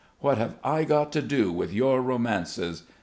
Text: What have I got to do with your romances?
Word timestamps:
What 0.17 0.39
have 0.39 0.55
I 0.63 0.83
got 0.83 1.11
to 1.11 1.21
do 1.21 1.51
with 1.51 1.71
your 1.71 2.01
romances? 2.01 2.81